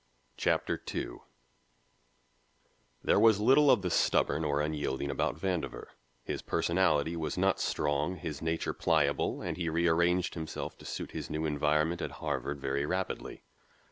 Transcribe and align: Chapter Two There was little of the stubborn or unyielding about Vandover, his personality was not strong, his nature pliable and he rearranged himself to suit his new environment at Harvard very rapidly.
Chapter 0.35 0.77
Two 0.79 1.21
There 3.03 3.19
was 3.19 3.39
little 3.39 3.69
of 3.69 3.83
the 3.83 3.91
stubborn 3.91 4.43
or 4.43 4.59
unyielding 4.59 5.11
about 5.11 5.37
Vandover, 5.37 5.89
his 6.23 6.41
personality 6.41 7.15
was 7.15 7.37
not 7.37 7.59
strong, 7.59 8.15
his 8.15 8.41
nature 8.41 8.73
pliable 8.73 9.43
and 9.43 9.57
he 9.57 9.69
rearranged 9.69 10.33
himself 10.33 10.75
to 10.79 10.85
suit 10.85 11.11
his 11.11 11.29
new 11.29 11.45
environment 11.45 12.01
at 12.01 12.13
Harvard 12.13 12.59
very 12.59 12.83
rapidly. 12.83 13.43